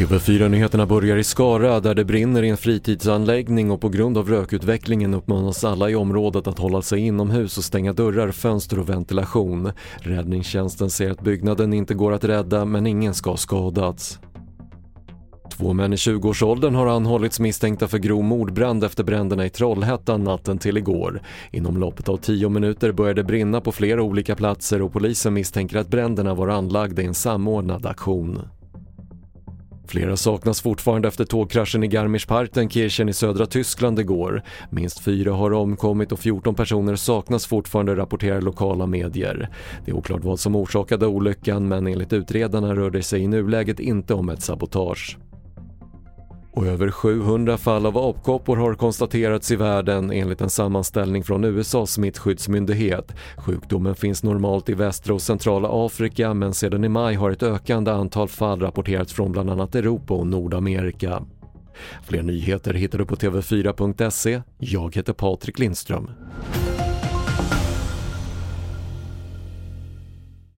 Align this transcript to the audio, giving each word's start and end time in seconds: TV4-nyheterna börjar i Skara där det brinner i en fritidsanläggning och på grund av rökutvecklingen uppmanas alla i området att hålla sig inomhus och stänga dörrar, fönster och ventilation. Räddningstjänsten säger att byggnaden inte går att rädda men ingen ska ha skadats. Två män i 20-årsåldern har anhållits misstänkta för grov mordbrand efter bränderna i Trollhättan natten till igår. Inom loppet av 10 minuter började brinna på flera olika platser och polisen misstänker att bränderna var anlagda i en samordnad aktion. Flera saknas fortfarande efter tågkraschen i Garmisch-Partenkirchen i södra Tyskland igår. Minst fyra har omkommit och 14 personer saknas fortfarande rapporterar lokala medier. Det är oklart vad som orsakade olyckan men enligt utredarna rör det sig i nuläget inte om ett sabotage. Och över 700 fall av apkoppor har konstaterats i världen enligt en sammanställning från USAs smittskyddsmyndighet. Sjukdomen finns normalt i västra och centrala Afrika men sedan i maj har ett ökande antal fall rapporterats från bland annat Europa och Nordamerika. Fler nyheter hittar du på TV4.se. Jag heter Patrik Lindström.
TV4-nyheterna 0.00 0.86
börjar 0.86 1.16
i 1.16 1.24
Skara 1.24 1.80
där 1.80 1.94
det 1.94 2.04
brinner 2.04 2.42
i 2.42 2.48
en 2.48 2.56
fritidsanläggning 2.56 3.70
och 3.70 3.80
på 3.80 3.88
grund 3.88 4.18
av 4.18 4.28
rökutvecklingen 4.28 5.14
uppmanas 5.14 5.64
alla 5.64 5.90
i 5.90 5.94
området 5.94 6.46
att 6.46 6.58
hålla 6.58 6.82
sig 6.82 7.00
inomhus 7.00 7.58
och 7.58 7.64
stänga 7.64 7.92
dörrar, 7.92 8.30
fönster 8.30 8.78
och 8.78 8.88
ventilation. 8.88 9.72
Räddningstjänsten 9.96 10.90
säger 10.90 11.10
att 11.10 11.20
byggnaden 11.20 11.72
inte 11.72 11.94
går 11.94 12.12
att 12.12 12.24
rädda 12.24 12.64
men 12.64 12.86
ingen 12.86 13.14
ska 13.14 13.30
ha 13.30 13.36
skadats. 13.36 14.18
Två 15.60 15.72
män 15.72 15.92
i 15.92 15.96
20-årsåldern 15.96 16.74
har 16.74 16.86
anhållits 16.86 17.40
misstänkta 17.40 17.88
för 17.88 17.98
grov 17.98 18.24
mordbrand 18.24 18.84
efter 18.84 19.04
bränderna 19.04 19.46
i 19.46 19.50
Trollhättan 19.50 20.24
natten 20.24 20.58
till 20.58 20.76
igår. 20.76 21.22
Inom 21.50 21.76
loppet 21.76 22.08
av 22.08 22.16
10 22.16 22.48
minuter 22.48 22.92
började 22.92 23.24
brinna 23.24 23.60
på 23.60 23.72
flera 23.72 24.02
olika 24.02 24.36
platser 24.36 24.82
och 24.82 24.92
polisen 24.92 25.34
misstänker 25.34 25.78
att 25.78 25.88
bränderna 25.88 26.34
var 26.34 26.48
anlagda 26.48 27.02
i 27.02 27.06
en 27.06 27.14
samordnad 27.14 27.86
aktion. 27.86 28.40
Flera 29.86 30.16
saknas 30.16 30.60
fortfarande 30.60 31.08
efter 31.08 31.24
tågkraschen 31.24 31.84
i 31.84 31.88
Garmisch-Partenkirchen 31.88 33.08
i 33.08 33.12
södra 33.12 33.46
Tyskland 33.46 33.98
igår. 33.98 34.42
Minst 34.70 35.00
fyra 35.00 35.32
har 35.32 35.52
omkommit 35.52 36.12
och 36.12 36.18
14 36.18 36.54
personer 36.54 36.96
saknas 36.96 37.46
fortfarande 37.46 37.96
rapporterar 37.96 38.40
lokala 38.40 38.86
medier. 38.86 39.48
Det 39.84 39.90
är 39.90 39.96
oklart 39.96 40.24
vad 40.24 40.40
som 40.40 40.56
orsakade 40.56 41.06
olyckan 41.06 41.68
men 41.68 41.86
enligt 41.86 42.12
utredarna 42.12 42.74
rör 42.74 42.90
det 42.90 43.02
sig 43.02 43.22
i 43.22 43.28
nuläget 43.28 43.80
inte 43.80 44.14
om 44.14 44.28
ett 44.28 44.42
sabotage. 44.42 45.18
Och 46.52 46.66
över 46.66 46.90
700 46.90 47.56
fall 47.56 47.86
av 47.86 47.98
apkoppor 47.98 48.56
har 48.56 48.74
konstaterats 48.74 49.50
i 49.50 49.56
världen 49.56 50.10
enligt 50.10 50.40
en 50.40 50.50
sammanställning 50.50 51.24
från 51.24 51.44
USAs 51.44 51.92
smittskyddsmyndighet. 51.92 53.12
Sjukdomen 53.36 53.94
finns 53.94 54.22
normalt 54.22 54.68
i 54.68 54.74
västra 54.74 55.14
och 55.14 55.22
centrala 55.22 55.68
Afrika 55.72 56.34
men 56.34 56.54
sedan 56.54 56.84
i 56.84 56.88
maj 56.88 57.14
har 57.14 57.30
ett 57.30 57.42
ökande 57.42 57.90
antal 57.90 58.28
fall 58.28 58.60
rapporterats 58.60 59.12
från 59.12 59.32
bland 59.32 59.50
annat 59.50 59.74
Europa 59.74 60.14
och 60.14 60.26
Nordamerika. 60.26 61.22
Fler 62.02 62.22
nyheter 62.22 62.74
hittar 62.74 62.98
du 62.98 63.06
på 63.06 63.16
TV4.se. 63.16 64.42
Jag 64.58 64.96
heter 64.96 65.12
Patrik 65.12 65.58
Lindström. 65.58 66.10